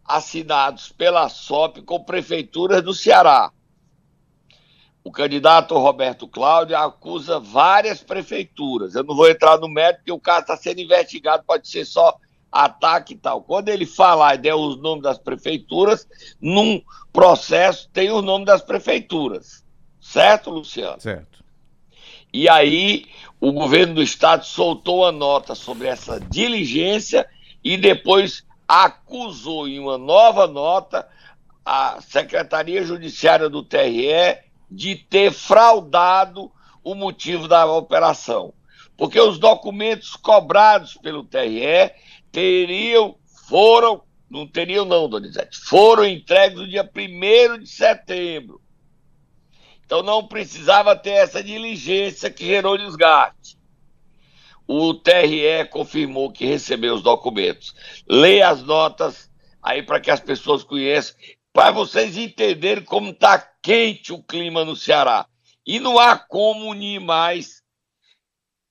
assinados 0.04 0.90
pela 0.90 1.28
SOP 1.28 1.82
com 1.82 2.02
prefeituras 2.02 2.82
do 2.82 2.94
Ceará. 2.94 3.52
O 5.02 5.10
candidato 5.10 5.78
Roberto 5.78 6.28
Cláudio 6.28 6.76
acusa 6.76 7.40
várias 7.40 8.02
prefeituras. 8.02 8.94
Eu 8.94 9.02
não 9.02 9.16
vou 9.16 9.28
entrar 9.28 9.58
no 9.58 9.68
mérito, 9.68 10.00
porque 10.00 10.12
o 10.12 10.20
caso 10.20 10.42
está 10.42 10.56
sendo 10.56 10.80
investigado, 10.80 11.42
pode 11.46 11.68
ser 11.68 11.86
só 11.86 12.16
ataque 12.52 13.14
e 13.14 13.16
tal. 13.16 13.42
Quando 13.42 13.68
ele 13.68 13.86
falar 13.86 14.34
e 14.34 14.38
der 14.38 14.54
os 14.54 14.80
nomes 14.80 15.02
das 15.02 15.18
prefeituras, 15.18 16.06
num 16.40 16.82
processo 17.12 17.88
tem 17.92 18.10
os 18.10 18.22
nomes 18.22 18.46
das 18.46 18.62
prefeituras. 18.62 19.64
Certo, 20.00 20.50
Luciano? 20.50 21.00
Certo. 21.00 21.42
E 22.32 22.48
aí 22.48 23.06
o 23.40 23.52
governo 23.52 23.94
do 23.94 24.02
estado 24.02 24.44
soltou 24.44 25.06
a 25.06 25.12
nota 25.12 25.54
sobre 25.54 25.86
essa 25.86 26.20
diligência 26.20 27.26
e 27.64 27.76
depois 27.76 28.44
acusou 28.68 29.66
em 29.66 29.78
uma 29.78 29.98
nova 29.98 30.46
nota 30.46 31.08
a 31.64 32.00
Secretaria 32.00 32.84
Judiciária 32.84 33.48
do 33.48 33.62
TRE 33.62 34.49
de 34.70 34.94
ter 34.94 35.32
fraudado 35.32 36.50
o 36.82 36.94
motivo 36.94 37.48
da 37.48 37.66
operação. 37.66 38.54
Porque 38.96 39.20
os 39.20 39.38
documentos 39.38 40.14
cobrados 40.14 40.94
pelo 40.94 41.24
TRE 41.24 41.90
teriam, 42.30 43.16
foram, 43.48 44.02
não 44.30 44.46
teriam 44.46 44.84
não, 44.84 45.08
Donizete, 45.08 45.58
foram 45.58 46.04
entregues 46.04 46.58
no 46.58 46.68
dia 46.68 46.88
1 46.94 47.58
de 47.60 47.68
setembro. 47.68 48.60
Então 49.84 50.02
não 50.02 50.26
precisava 50.26 50.94
ter 50.94 51.10
essa 51.10 51.42
diligência 51.42 52.30
que 52.30 52.44
gerou 52.44 52.78
desgaste. 52.78 53.58
O 54.66 54.94
TRE 54.94 55.64
confirmou 55.68 56.30
que 56.30 56.46
recebeu 56.46 56.94
os 56.94 57.02
documentos. 57.02 57.74
Leia 58.08 58.50
as 58.50 58.62
notas 58.62 59.28
aí 59.60 59.82
para 59.82 59.98
que 59.98 60.10
as 60.10 60.20
pessoas 60.20 60.62
conheçam, 60.62 61.16
para 61.52 61.72
vocês 61.72 62.16
entenderem 62.16 62.84
como 62.84 63.10
está 63.10 63.49
quente 63.62 64.12
o 64.12 64.22
clima 64.22 64.64
no 64.64 64.76
Ceará. 64.76 65.26
E 65.66 65.78
não 65.78 65.98
há 65.98 66.18
como 66.18 66.70
unir 66.70 67.00
mais 67.00 67.62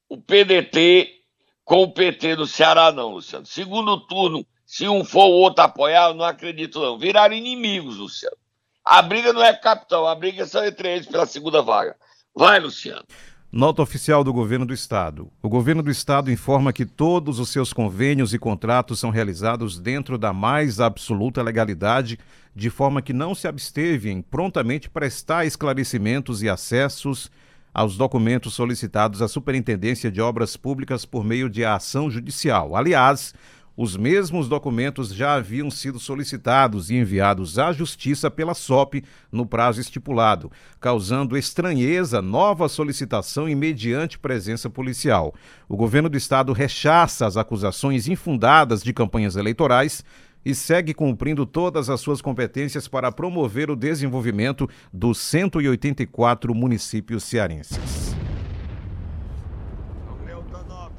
o 0.10 0.18
PDT 0.18 1.20
com 1.64 1.84
o 1.84 1.94
PT 1.94 2.36
do 2.36 2.48
Ceará, 2.48 2.92
não, 2.92 3.10
Luciano. 3.10 3.46
Segundo 3.46 4.08
turno, 4.08 4.46
se 4.66 4.88
um 4.88 5.04
for 5.04 5.26
o 5.26 5.34
outro 5.34 5.64
apoiar, 5.64 6.10
eu 6.10 6.14
não 6.16 6.26
acredito, 6.26 6.80
não. 6.80 6.98
Viraram 6.98 7.36
inimigos, 7.36 7.98
Luciano. 7.98 8.36
A 8.84 9.02
briga 9.02 9.32
não 9.32 9.44
é 9.44 9.54
capitão, 9.54 10.08
a 10.08 10.16
briga 10.16 10.48
são 10.48 10.66
entre 10.66 10.94
eles 10.94 11.08
pela 11.08 11.28
segunda 11.28 11.62
vaga. 11.62 11.96
Vai, 12.36 12.60
Luciano. 12.60 13.06
Nota 13.52 13.82
oficial 13.82 14.24
do 14.24 14.32
governo 14.32 14.64
do 14.64 14.76
estado. 14.76 15.28
O 15.42 15.50
governo 15.50 15.82
do 15.82 15.90
estado 15.90 16.32
informa 16.32 16.72
que 16.72 16.86
todos 16.86 17.40
os 17.40 17.50
seus 17.50 17.74
convênios 17.74 18.32
e 18.32 18.38
contratos 18.38 19.00
são 19.00 19.10
realizados 19.10 19.80
dentro 19.80 20.20
da 20.20 20.32
mais 20.32 20.80
absoluta 20.80 21.42
legalidade, 21.42 22.20
de 22.56 22.70
forma 22.70 23.02
que 23.02 23.12
não 23.12 23.34
se 23.34 23.48
absteve 23.48 24.12
em 24.12 24.22
prontamente 24.22 24.88
prestar 24.88 25.48
esclarecimentos 25.48 26.44
e 26.44 26.50
acessos 26.50 27.32
aos 27.74 27.98
documentos 27.98 28.54
solicitados 28.54 29.20
à 29.20 29.28
Superintendência 29.28 30.12
de 30.12 30.22
Obras 30.22 30.56
Públicas 30.56 31.04
por 31.04 31.24
meio 31.24 31.50
de 31.50 31.66
ação 31.66 32.12
judicial. 32.12 32.76
Aliás, 32.76 33.34
os 33.82 33.96
mesmos 33.96 34.50
documentos 34.50 35.08
já 35.08 35.36
haviam 35.36 35.72
sido 35.72 35.98
solicitados 36.00 36.90
e 36.90 36.96
enviados 36.98 37.58
à 37.58 37.72
Justiça 37.72 38.30
pela 38.30 38.54
SOP 38.54 39.06
no 39.32 39.46
prazo 39.46 39.80
estipulado, 39.80 40.52
causando 40.82 41.38
estranheza 41.38 42.22
nova 42.22 42.68
solicitação 42.68 43.48
e 43.48 43.56
mediante 43.56 44.20
presença 44.20 44.70
policial. 44.70 45.34
O 45.70 45.78
governo 45.78 46.10
do 46.10 46.18
estado 46.18 46.52
rechaça 46.52 47.26
as 47.26 47.38
acusações 47.38 48.10
infundadas 48.10 48.84
de 48.84 48.92
campanhas 48.92 49.38
eleitorais 49.38 50.04
e 50.44 50.54
segue 50.54 50.94
cumprindo 50.94 51.46
todas 51.46 51.90
as 51.90 52.02
suas 52.02 52.22
competências 52.22 52.86
para 52.86 53.14
promover 53.14 53.72
o 53.72 53.78
desenvolvimento 53.78 54.70
dos 54.92 55.20
184 55.20 56.54
municípios 56.54 57.24
cearenses. 57.24 58.14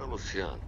Luciano. 0.08 0.59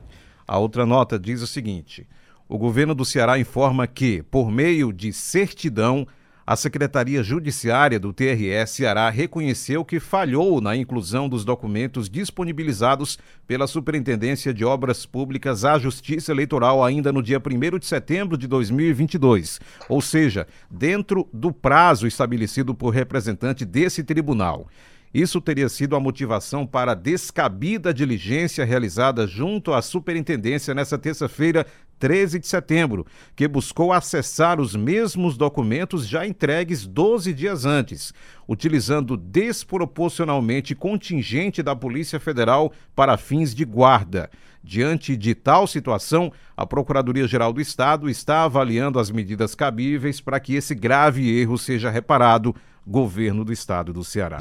A 0.52 0.58
outra 0.58 0.84
nota 0.84 1.18
diz 1.18 1.40
o 1.40 1.46
seguinte: 1.46 2.06
o 2.46 2.58
governo 2.58 2.94
do 2.94 3.06
Ceará 3.06 3.38
informa 3.38 3.86
que, 3.86 4.22
por 4.24 4.50
meio 4.50 4.92
de 4.92 5.10
certidão, 5.10 6.06
a 6.46 6.54
Secretaria 6.56 7.22
Judiciária 7.22 7.98
do 7.98 8.12
TRE 8.12 8.66
Ceará 8.66 9.08
reconheceu 9.08 9.82
que 9.82 9.98
falhou 9.98 10.60
na 10.60 10.76
inclusão 10.76 11.26
dos 11.26 11.42
documentos 11.42 12.10
disponibilizados 12.10 13.18
pela 13.46 13.66
Superintendência 13.66 14.52
de 14.52 14.62
Obras 14.62 15.06
Públicas 15.06 15.64
à 15.64 15.78
Justiça 15.78 16.32
Eleitoral 16.32 16.84
ainda 16.84 17.10
no 17.10 17.22
dia 17.22 17.40
1 17.40 17.78
de 17.78 17.86
setembro 17.86 18.36
de 18.36 18.46
2022, 18.46 19.58
ou 19.88 20.02
seja, 20.02 20.46
dentro 20.70 21.26
do 21.32 21.50
prazo 21.50 22.06
estabelecido 22.06 22.74
por 22.74 22.90
representante 22.90 23.64
desse 23.64 24.04
tribunal. 24.04 24.68
Isso 25.14 25.40
teria 25.40 25.68
sido 25.68 25.94
a 25.94 26.00
motivação 26.00 26.66
para 26.66 26.92
a 26.92 26.94
descabida 26.94 27.92
diligência 27.92 28.64
realizada 28.64 29.26
junto 29.26 29.74
à 29.74 29.82
superintendência 29.82 30.72
nesta 30.72 30.96
terça-feira, 30.96 31.66
13 31.98 32.38
de 32.38 32.48
setembro, 32.48 33.06
que 33.36 33.46
buscou 33.46 33.92
acessar 33.92 34.58
os 34.58 34.74
mesmos 34.74 35.36
documentos 35.36 36.08
já 36.08 36.26
entregues 36.26 36.86
12 36.86 37.32
dias 37.32 37.64
antes, 37.64 38.12
utilizando 38.48 39.16
desproporcionalmente 39.16 40.74
contingente 40.74 41.62
da 41.62 41.76
Polícia 41.76 42.18
Federal 42.18 42.72
para 42.96 43.16
fins 43.16 43.54
de 43.54 43.64
guarda. 43.64 44.30
Diante 44.64 45.16
de 45.16 45.34
tal 45.34 45.66
situação, 45.66 46.32
a 46.56 46.64
Procuradoria-Geral 46.64 47.52
do 47.52 47.60
Estado 47.60 48.08
está 48.08 48.44
avaliando 48.44 48.98
as 48.98 49.10
medidas 49.10 49.54
cabíveis 49.54 50.20
para 50.20 50.40
que 50.40 50.54
esse 50.54 50.74
grave 50.74 51.38
erro 51.38 51.58
seja 51.58 51.90
reparado. 51.90 52.54
Governo 52.84 53.44
do 53.44 53.52
Estado 53.52 53.92
do 53.92 54.02
Ceará. 54.02 54.40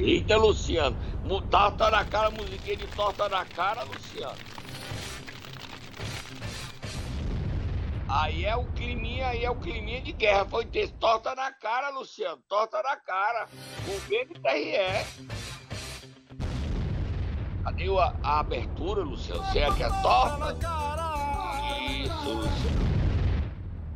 Eita, 0.00 0.36
Luciano. 0.36 0.96
Torta 1.50 1.90
na 1.90 2.04
cara, 2.04 2.30
musiquinha 2.30 2.76
de 2.76 2.86
torta 2.88 3.28
na 3.28 3.44
cara, 3.44 3.84
Luciano. 3.84 4.36
Aí 8.08 8.44
é 8.44 8.56
o 8.56 8.64
climinha, 8.72 9.28
aí 9.28 9.44
é 9.44 9.50
o 9.50 9.54
climinha 9.54 10.00
de 10.00 10.12
guerra. 10.12 10.44
Foi 10.46 10.64
ter 10.64 10.88
torta 10.92 11.34
na 11.34 11.52
cara, 11.52 11.90
Luciano. 11.90 12.42
Torta 12.48 12.82
na 12.82 12.96
cara. 12.96 13.46
Governo 13.86 14.34
TRE. 14.34 15.30
Cadê 17.62 17.98
a, 17.98 18.14
a 18.22 18.40
abertura, 18.40 19.02
Luciano? 19.02 19.44
Você 19.44 19.58
é 19.58 19.72
que 19.74 19.82
é 19.82 19.88
torta? 20.02 20.56
Isso, 21.88 22.32
Luciano. 22.32 22.90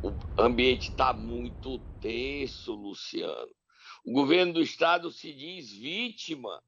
O 0.03 0.41
ambiente 0.41 0.91
tá 0.91 1.11
muito 1.11 1.79
tenso, 1.99 2.73
Luciano. 2.73 3.49
O 4.03 4.11
governo 4.11 4.53
do 4.53 4.61
estado 4.61 5.11
se 5.11 5.33
diz 5.33 5.71
vítima 5.71 6.61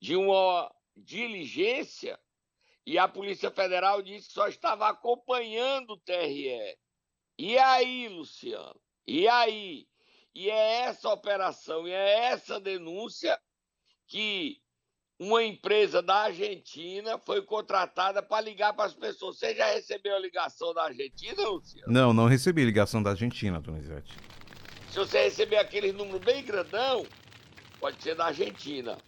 de 0.00 0.16
uma 0.16 0.72
diligência 0.96 2.18
e 2.86 2.98
a 2.98 3.06
Polícia 3.06 3.50
Federal 3.50 4.02
disse 4.02 4.28
que 4.28 4.34
só 4.34 4.48
estava 4.48 4.88
acompanhando 4.88 5.92
o 5.92 5.98
TRE. 5.98 6.76
E 7.38 7.56
aí, 7.58 8.08
Luciano? 8.08 8.80
E 9.06 9.28
aí? 9.28 9.86
E 10.34 10.50
é 10.50 10.82
essa 10.82 11.08
operação, 11.08 11.86
e 11.86 11.92
é 11.92 12.26
essa 12.26 12.60
denúncia 12.60 13.38
que 14.06 14.60
uma 15.18 15.42
empresa 15.44 16.00
da 16.00 16.16
Argentina 16.22 17.18
foi 17.18 17.42
contratada 17.42 18.22
para 18.22 18.40
ligar 18.40 18.72
para 18.72 18.86
as 18.86 18.94
pessoas. 18.94 19.38
Você 19.38 19.54
já 19.54 19.66
recebeu 19.66 20.16
a 20.16 20.18
ligação 20.18 20.72
da 20.72 20.84
Argentina, 20.84 21.46
Luciano? 21.46 21.92
Não, 21.92 22.12
não 22.12 22.26
recebi 22.26 22.64
ligação 22.64 23.02
da 23.02 23.10
Argentina, 23.10 23.60
Donizete. 23.60 24.16
Se 24.90 24.98
você 24.98 25.22
receber 25.22 25.56
aquele 25.56 25.92
número 25.92 26.18
bem 26.18 26.44
grandão, 26.44 27.06
pode 27.78 28.02
ser 28.02 28.16
da 28.16 28.26
Argentina. 28.26 28.98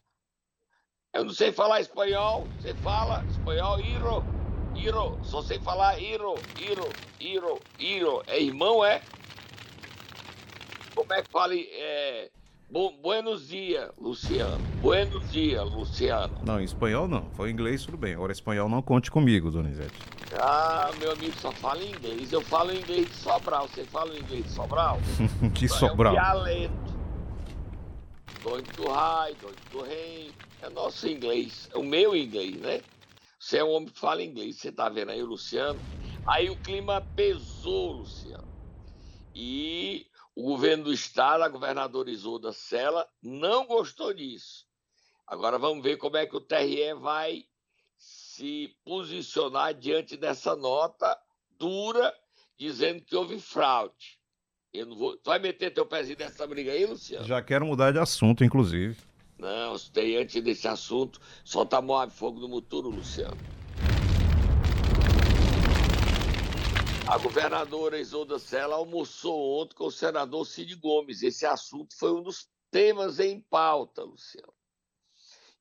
Eu 1.12 1.24
não 1.24 1.34
sei 1.34 1.50
falar 1.50 1.80
espanhol, 1.80 2.46
você 2.56 2.72
fala 2.72 3.24
espanhol, 3.28 3.80
iro, 3.80 4.24
iro, 4.76 5.18
só 5.22 5.42
sei 5.42 5.58
falar 5.58 5.98
iro, 6.00 6.34
iro, 6.60 6.88
iro, 7.20 7.60
iro. 7.80 8.22
É 8.28 8.40
irmão, 8.40 8.84
é? 8.84 9.02
Como 10.94 11.12
é 11.12 11.20
que 11.20 11.30
fala? 11.30 11.52
É, 11.56 12.30
buenos 12.72 13.48
dias, 13.48 13.90
Luciano. 13.98 14.58
Buenos 14.80 15.30
dias, 15.30 15.70
Luciano. 15.70 16.40
Não, 16.44 16.58
em 16.58 16.64
espanhol 16.64 17.06
não. 17.06 17.28
Foi 17.34 17.50
em 17.50 17.52
inglês, 17.52 17.84
tudo 17.84 17.98
bem. 17.98 18.14
Agora, 18.14 18.32
espanhol 18.32 18.68
não 18.68 18.80
conte 18.80 19.10
comigo, 19.10 19.50
Donizete. 19.50 19.94
Ah, 20.40 20.90
meu 20.98 21.12
amigo 21.12 21.34
só 21.38 21.52
fala 21.52 21.84
inglês. 21.84 22.32
Eu 22.32 22.40
falo 22.40 22.72
inglês 22.72 23.06
de 23.06 23.14
Sobral. 23.14 23.68
Você 23.68 23.84
fala 23.84 24.16
inglês 24.18 24.44
de 24.46 24.50
Sobral? 24.50 24.98
que 25.54 25.68
Sobral? 25.68 26.16
É 26.16 26.20
um 26.20 26.22
dialeto. 26.22 26.92
Going 28.42 28.62
to 28.62 28.90
high, 28.90 29.34
going 29.40 29.54
to 29.70 29.82
rain. 29.82 30.30
É 30.62 30.70
nosso 30.70 31.06
inglês. 31.06 31.68
É 31.74 31.78
o 31.78 31.82
meu 31.82 32.16
inglês, 32.16 32.56
né? 32.56 32.80
Você 33.38 33.58
é 33.58 33.64
um 33.64 33.70
homem 33.70 33.88
que 33.88 33.98
fala 33.98 34.22
inglês. 34.22 34.56
Você 34.56 34.72
tá 34.72 34.88
vendo 34.88 35.10
aí, 35.10 35.22
Luciano? 35.22 35.78
Aí 36.26 36.48
o 36.48 36.56
clima 36.56 37.02
pesou, 37.14 37.92
Luciano. 37.92 38.48
E 39.34 39.81
o 40.34 40.42
governo 40.42 40.84
do 40.84 40.92
estado, 40.92 41.42
a 41.42 41.48
governadora 41.48 42.10
Isolda 42.10 42.52
Sela, 42.52 43.08
não 43.22 43.66
gostou 43.66 44.12
disso. 44.14 44.66
Agora 45.26 45.58
vamos 45.58 45.82
ver 45.82 45.96
como 45.96 46.16
é 46.16 46.26
que 46.26 46.36
o 46.36 46.40
TRE 46.40 46.94
vai 46.94 47.44
se 47.98 48.74
posicionar 48.84 49.74
diante 49.74 50.16
dessa 50.16 50.56
nota 50.56 51.18
dura, 51.58 52.12
dizendo 52.58 53.02
que 53.02 53.14
houve 53.14 53.38
fraude. 53.38 54.18
Eu 54.72 54.86
não 54.86 54.96
vou... 54.96 55.16
Tu 55.16 55.26
vai 55.26 55.38
meter 55.38 55.72
teu 55.72 55.86
pezinho 55.86 56.18
nessa 56.18 56.46
briga 56.46 56.72
aí, 56.72 56.86
Luciano? 56.86 57.26
Já 57.26 57.42
quero 57.42 57.66
mudar 57.66 57.92
de 57.92 57.98
assunto, 57.98 58.42
inclusive. 58.42 58.96
Não, 59.38 59.74
antes 59.74 60.42
desse 60.42 60.66
assunto, 60.66 61.20
solta 61.44 61.82
Moab 61.82 62.12
Fogo 62.12 62.40
no 62.40 62.48
Muturo, 62.48 62.88
Luciano. 62.88 63.36
A 67.08 67.18
governadora 67.18 67.98
Isolda 67.98 68.38
Sela 68.38 68.76
almoçou 68.76 69.60
ontem 69.60 69.74
com 69.74 69.86
o 69.86 69.90
senador 69.90 70.46
Cid 70.46 70.74
Gomes. 70.76 71.22
Esse 71.22 71.44
assunto 71.44 71.96
foi 71.98 72.12
um 72.12 72.22
dos 72.22 72.48
temas 72.70 73.18
em 73.18 73.40
pauta, 73.40 74.02
Luciano. 74.02 74.52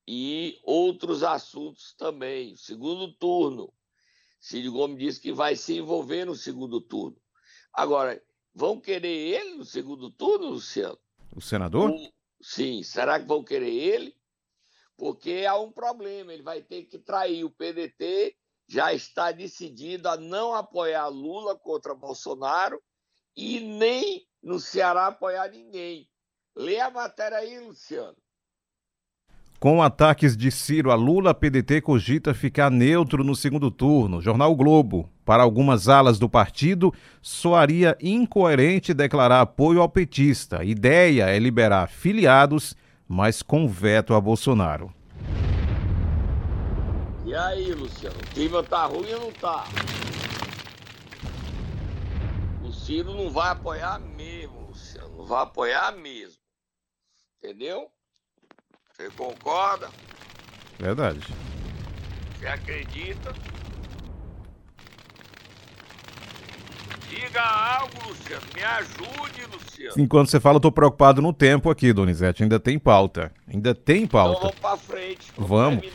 e 0.07 0.60
outros 0.63 1.24
assuntos 1.24 1.93
também. 1.98 2.55
Segundo 2.55 3.13
turno. 3.13 3.74
Cid 4.39 4.69
Gomes 4.69 5.00
disse 5.00 5.19
que 5.19 5.31
vai 5.31 5.55
se 5.55 5.77
envolver 5.77 6.25
no 6.25 6.36
segundo 6.36 6.79
turno. 6.79 7.17
Agora, 7.74 8.21
vão 8.53 8.79
querer 8.79 9.07
ele 9.07 9.55
no 9.55 9.65
segundo 9.65 10.10
turno, 10.10 10.50
Luciano? 10.50 10.98
O 11.36 11.41
senador? 11.41 11.91
O... 11.91 12.13
Sim, 12.41 12.81
será 12.83 13.19
que 13.19 13.27
vão 13.27 13.43
querer 13.43 13.71
ele? 13.74 14.15
Porque 14.98 15.45
há 15.48 15.57
um 15.57 15.71
problema, 15.71 16.33
ele 16.33 16.43
vai 16.43 16.62
ter 16.62 16.83
que 16.83 16.98
trair. 16.98 17.43
O 17.43 17.50
PDT 17.50 18.36
já 18.71 18.93
está 18.93 19.33
decidido 19.33 20.07
a 20.07 20.15
não 20.15 20.53
apoiar 20.53 21.09
Lula 21.09 21.57
contra 21.57 21.93
Bolsonaro 21.93 22.81
e 23.35 23.59
nem 23.59 24.21
no 24.41 24.61
Ceará 24.61 25.07
apoiar 25.07 25.49
ninguém. 25.49 26.07
Lê 26.55 26.79
a 26.79 26.89
matéria 26.89 27.37
aí, 27.37 27.59
Luciano. 27.59 28.15
Com 29.59 29.83
ataques 29.83 30.37
de 30.37 30.49
Ciro 30.49 30.89
a 30.89 30.95
Lula, 30.95 31.33
PDT 31.33 31.81
cogita 31.81 32.33
ficar 32.33 32.71
neutro 32.71 33.25
no 33.25 33.35
segundo 33.35 33.69
turno. 33.69 34.21
Jornal 34.21 34.55
Globo. 34.55 35.09
Para 35.25 35.43
algumas 35.43 35.89
alas 35.89 36.17
do 36.17 36.29
partido, 36.29 36.93
soaria 37.21 37.97
incoerente 38.01 38.93
declarar 38.93 39.41
apoio 39.41 39.81
ao 39.81 39.89
petista. 39.89 40.63
Ideia 40.63 41.25
é 41.25 41.37
liberar 41.37 41.89
filiados, 41.89 42.75
mas 43.05 43.41
com 43.41 43.67
veto 43.67 44.13
a 44.13 44.21
Bolsonaro. 44.21 44.93
E 47.31 47.33
aí, 47.33 47.73
Luciano? 47.73 48.19
O 48.19 48.33
clima 48.33 48.61
tá 48.61 48.88
ruim 48.88 49.13
ou 49.13 49.21
não 49.21 49.31
tá? 49.31 49.63
O 52.61 52.73
Ciro 52.73 53.15
não 53.15 53.31
vai 53.31 53.51
apoiar 53.51 54.00
mesmo, 54.00 54.67
Luciano. 54.67 55.15
Não 55.15 55.25
vai 55.25 55.43
apoiar 55.43 55.93
mesmo. 55.93 56.41
Entendeu? 57.38 57.89
Você 58.91 59.09
concorda? 59.11 59.89
Verdade. 60.77 61.21
Você 62.38 62.47
acredita? 62.47 63.33
Diga 67.12 67.44
algo, 67.44 68.08
Luciano. 68.08 68.46
Me 68.56 68.63
ajude, 68.63 69.46
Luciano. 69.51 69.96
Enquanto 69.98 70.30
você 70.30 70.39
fala, 70.39 70.56
eu 70.56 70.62
tô 70.62 70.72
preocupado 70.72 71.22
no 71.22 71.34
tempo 71.34 71.70
aqui, 71.70 71.91
Donizete. 71.91 72.41
Ainda 72.41 72.58
tem 72.58 72.80
pauta. 72.80 73.34
Ainda 73.53 73.75
tem 73.75 74.08
pauta. 74.08 74.48
Então 74.48 74.50
vamos 74.50 74.60
pra 74.62 74.77
frente. 74.77 75.27
Vamos. 75.38 75.86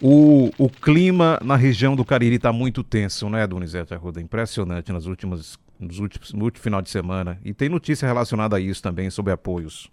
O, 0.00 0.50
o 0.56 0.70
clima 0.70 1.38
na 1.44 1.56
região 1.56 1.94
do 1.94 2.06
Cariri 2.06 2.38
tá 2.38 2.50
muito 2.54 2.82
tenso, 2.82 3.28
né, 3.28 3.46
Donizete 3.46 3.92
Arruda? 3.92 4.18
Impressionante 4.18 4.90
nas 4.90 5.04
últimas, 5.04 5.58
nos 5.78 5.98
últimos, 5.98 6.32
no 6.32 6.44
último 6.44 6.62
final 6.62 6.80
de 6.80 6.88
semana. 6.88 7.38
E 7.44 7.52
tem 7.52 7.68
notícia 7.68 8.06
relacionada 8.06 8.56
a 8.56 8.60
isso 8.60 8.82
também, 8.82 9.10
sobre 9.10 9.30
apoios. 9.30 9.90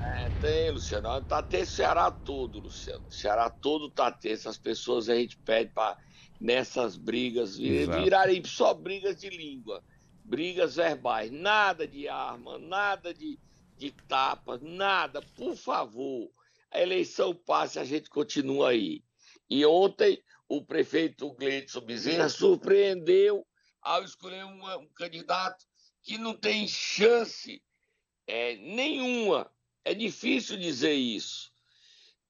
É, 0.00 0.30
tem, 0.40 0.70
Luciano. 0.70 1.20
Tá 1.22 1.42
tenso 1.42 1.72
o 1.72 1.74
Ceará 1.74 2.12
todo, 2.12 2.60
Luciano. 2.60 3.02
O 3.10 3.12
Ceará 3.12 3.50
todo 3.50 3.90
tá 3.90 4.12
tenso. 4.12 4.48
As 4.48 4.58
pessoas 4.58 5.08
a 5.08 5.16
gente 5.16 5.36
pede 5.38 5.72
para 5.74 5.96
nessas 6.40 6.96
brigas 6.96 7.58
Exato. 7.58 8.00
virarem 8.00 8.44
só 8.44 8.72
brigas 8.74 9.20
de 9.20 9.28
língua 9.28 9.82
brigas 10.24 10.76
verbais, 10.76 11.30
nada 11.30 11.86
de 11.86 12.08
arma, 12.08 12.58
nada 12.58 13.12
de, 13.12 13.38
de 13.76 13.90
tapas, 14.08 14.60
nada, 14.62 15.20
por 15.36 15.54
favor. 15.54 16.30
A 16.70 16.80
eleição 16.80 17.34
passe, 17.34 17.78
a 17.78 17.84
gente 17.84 18.08
continua 18.08 18.70
aí. 18.70 19.04
E 19.48 19.64
ontem 19.66 20.22
o 20.48 20.64
prefeito 20.64 21.32
Gleidson 21.34 21.82
Bezerra 21.82 22.28
surpreendeu 22.28 23.46
ao 23.80 24.02
escolher 24.02 24.44
uma, 24.44 24.78
um 24.78 24.88
candidato 24.88 25.64
que 26.02 26.16
não 26.16 26.34
tem 26.34 26.66
chance 26.66 27.62
é, 28.26 28.56
nenhuma. 28.56 29.50
É 29.84 29.94
difícil 29.94 30.56
dizer 30.56 30.94
isso. 30.94 31.52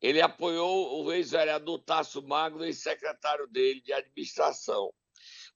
Ele 0.00 0.20
apoiou 0.20 1.02
o 1.02 1.12
ex-vereador 1.12 1.78
Tasso 1.78 2.22
Magno, 2.22 2.64
ex-secretário 2.64 3.46
dele 3.46 3.80
de 3.80 3.92
administração. 3.92 4.92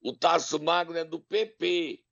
O 0.01 0.13
Tasso 0.13 0.61
Magno 0.63 0.97
é 0.97 1.03
do 1.03 1.19
PP, 1.19 2.03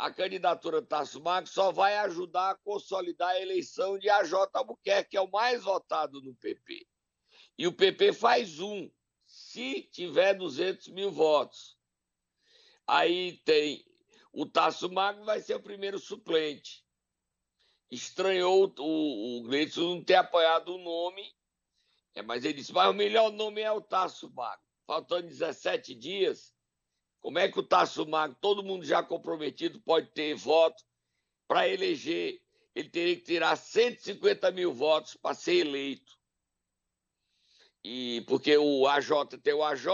a 0.00 0.10
candidatura 0.10 0.80
Tasso 0.80 1.20
Magno 1.20 1.46
só 1.46 1.70
vai 1.70 1.94
ajudar 1.98 2.52
a 2.52 2.54
consolidar 2.54 3.28
a 3.28 3.40
eleição 3.40 3.98
de 3.98 4.08
AJ 4.08 4.32
Albuquerque, 4.54 5.10
que 5.10 5.16
é 5.18 5.20
o 5.20 5.30
mais 5.30 5.62
votado 5.62 6.22
no 6.22 6.34
PP. 6.36 6.86
E 7.58 7.66
o 7.66 7.72
PP 7.72 8.14
faz 8.14 8.60
um, 8.60 8.90
se 9.26 9.82
tiver 9.92 10.32
200 10.32 10.88
mil 10.88 11.10
votos. 11.10 11.76
Aí 12.86 13.42
tem 13.44 13.84
o 14.32 14.46
Tasso 14.46 14.90
Magno, 14.90 15.26
vai 15.26 15.38
ser 15.38 15.56
o 15.56 15.62
primeiro 15.62 15.98
suplente. 15.98 16.82
Estranhou 17.90 18.72
o, 18.78 19.40
o 19.40 19.42
Gleison 19.42 19.96
não 19.96 20.02
ter 20.02 20.14
apoiado 20.14 20.76
o 20.76 20.78
nome, 20.78 21.30
é, 22.14 22.22
mas 22.22 22.46
ele 22.46 22.54
disse: 22.54 22.72
mas 22.72 22.88
o 22.88 22.94
melhor 22.94 23.30
nome 23.30 23.60
é 23.60 23.70
o 23.70 23.82
Tasso 23.82 24.32
Magno. 24.32 24.64
Faltando 24.86 25.28
17 25.28 25.94
dias, 25.94 26.54
como 27.20 27.38
é 27.38 27.50
que 27.50 27.58
o 27.58 27.62
Tasso 27.62 28.06
Magno, 28.06 28.36
todo 28.40 28.62
mundo 28.62 28.84
já 28.84 29.02
comprometido, 29.02 29.80
pode 29.82 30.10
ter 30.12 30.34
voto 30.34 30.82
para 31.46 31.68
eleger? 31.68 32.40
Ele 32.74 32.88
teria 32.88 33.16
que 33.16 33.22
tirar 33.22 33.56
150 33.56 34.50
mil 34.52 34.72
votos 34.72 35.16
para 35.16 35.34
ser 35.34 35.66
eleito. 35.66 36.18
E 37.84 38.22
porque 38.26 38.56
o 38.56 38.86
AJ 38.86 39.38
tem 39.42 39.54
o 39.54 39.64
AJ, 39.64 39.86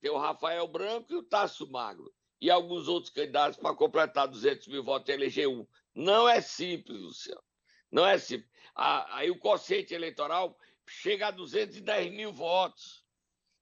tem 0.00 0.10
o 0.10 0.18
Rafael 0.18 0.66
Branco 0.68 1.12
e 1.12 1.16
o 1.16 1.22
Tasso 1.22 1.70
Magno. 1.70 2.10
E 2.40 2.50
alguns 2.50 2.88
outros 2.88 3.12
candidatos 3.12 3.58
para 3.58 3.74
completar 3.74 4.28
200 4.28 4.68
mil 4.68 4.84
votos 4.84 5.08
e 5.08 5.12
eleger 5.12 5.48
um. 5.48 5.66
Não 5.94 6.28
é 6.28 6.40
simples, 6.40 7.00
Luciano. 7.00 7.42
Não 7.90 8.06
é 8.06 8.18
simples. 8.18 8.50
Aí 8.74 9.30
o 9.30 9.38
quociente 9.38 9.94
eleitoral 9.94 10.56
chega 10.86 11.28
a 11.28 11.30
210 11.30 12.12
mil 12.12 12.32
votos. 12.32 13.05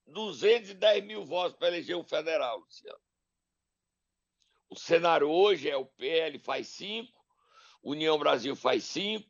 210 0.06 1.04
mil 1.04 1.24
votos 1.24 1.56
para 1.56 1.68
eleger 1.68 1.96
um 1.96 2.04
federal, 2.04 2.58
Luciano. 2.58 3.00
O 4.68 4.76
cenário 4.76 5.28
hoje 5.28 5.68
é 5.70 5.76
o 5.76 5.86
PL 5.86 6.38
faz 6.38 6.68
5, 6.68 7.12
União 7.82 8.18
Brasil 8.18 8.56
faz 8.56 8.84
5, 8.84 9.28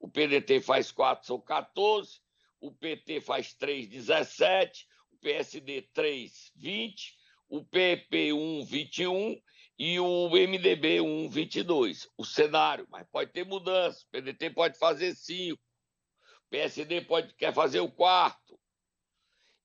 o 0.00 0.08
PDT 0.08 0.60
faz 0.60 0.90
4, 0.90 1.26
são 1.26 1.40
14, 1.40 2.20
o 2.60 2.72
PT 2.72 3.20
faz 3.20 3.54
3, 3.54 3.88
17, 3.88 4.86
o 5.12 5.16
PSD 5.18 5.82
3, 5.92 6.52
20, 6.56 7.16
o 7.48 7.64
PP 7.64 8.32
1, 8.32 8.64
21 8.64 9.42
e 9.78 9.98
o 9.98 10.28
MDB 10.28 11.00
1, 11.00 11.28
22. 11.30 12.08
O 12.16 12.24
cenário, 12.24 12.86
mas 12.90 13.06
pode 13.10 13.32
ter 13.32 13.44
mudança. 13.46 14.04
O 14.04 14.10
PDT 14.10 14.50
pode 14.50 14.78
fazer 14.78 15.14
5, 15.14 15.56
o 15.56 16.50
PSD 16.50 17.00
pode, 17.02 17.34
quer 17.34 17.54
fazer 17.54 17.80
o 17.80 17.90
quarto. 17.90 18.59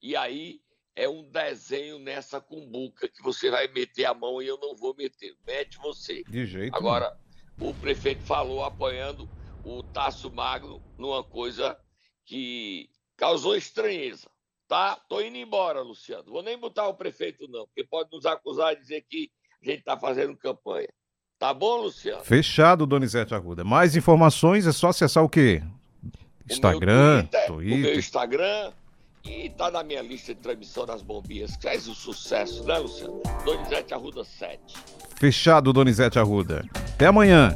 E 0.06 0.15
aí 0.15 0.62
é 0.96 1.10
um 1.10 1.28
desenho 1.32 1.98
nessa 1.98 2.39
cumbuca 2.39 3.10
que 3.10 3.24
você 3.24 3.50
vai 3.50 3.68
meter 3.70 4.06
a 4.06 4.13
mão 4.13 4.39
e 4.39 4.46
eu 4.46 4.56
não 4.62 4.76
vou 4.76 4.96
meter. 4.96 5.36
Mete 5.48 5.80
você. 5.80 6.22
De 6.30 6.46
jeito 6.46 6.76
Agora, 6.76 7.18
o 7.60 7.74
prefeito 7.74 8.22
falou 8.22 8.63
apoiando 8.63 9.28
o 9.63 9.82
Tasso 9.82 10.32
Magno 10.32 10.80
numa 10.96 11.24
coisa 11.24 11.76
que 12.24 12.88
causou 13.18 13.56
estranheza. 13.56 14.30
Tá? 14.68 14.96
Tô 15.10 15.22
indo 15.22 15.38
embora, 15.38 15.82
Luciano. 15.82 16.32
Vou 16.32 16.44
nem 16.44 16.56
botar 16.56 16.88
o 16.88 16.94
prefeito, 16.94 17.48
não, 17.48 17.65
porque 17.65 17.84
pode 17.84 18.12
nos 18.12 18.28
acusar 18.28 18.76
de 18.76 18.82
dizer 18.82 19.04
que 19.10 19.32
a 19.63 19.65
gente 19.65 19.80
está 19.80 19.98
fazendo 19.98 20.38
campanha. 20.38 20.89
Tá 21.39 21.52
bom, 21.52 21.82
Luciano? 21.82 22.24
Fechado, 22.24 22.86
Donizete 22.86 23.34
Arruda. 23.34 23.63
Mais 23.63 23.96
informações 23.96 24.68
é 24.68 24.72
só 24.72 24.89
acessar 24.89 25.24
o 25.24 25.30
quê? 25.30 25.63
Instagram, 26.48 26.94
o 26.94 27.15
meu 27.15 27.24
Twitter, 27.24 27.48
Twitter. 27.48 27.76
O 27.76 27.82
meu 27.82 27.96
Instagram 27.96 28.74
e 29.25 29.49
tá 29.49 29.71
na 29.71 29.83
minha 29.83 30.01
lista 30.01 30.33
de 30.33 30.41
transmissão 30.41 30.85
das 30.85 31.01
bombinhas, 31.01 31.55
que 31.55 31.63
faz 31.63 31.88
o 31.88 31.95
sucesso, 31.95 32.63
né, 32.63 32.77
Luciano? 32.77 33.21
Donizete 33.43 33.93
Arruda 33.93 34.23
7. 34.23 34.59
Fechado, 35.17 35.73
Donizete 35.73 36.19
Arruda. 36.19 36.65
Até 36.93 37.07
amanhã. 37.07 37.55